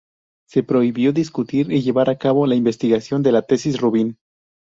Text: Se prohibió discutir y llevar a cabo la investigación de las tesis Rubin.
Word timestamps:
Se 0.49 0.63
prohibió 0.63 1.13
discutir 1.13 1.71
y 1.71 1.83
llevar 1.83 2.09
a 2.09 2.17
cabo 2.17 2.47
la 2.47 2.55
investigación 2.55 3.21
de 3.21 3.33
las 3.33 3.45
tesis 3.45 3.79
Rubin. 3.79 4.17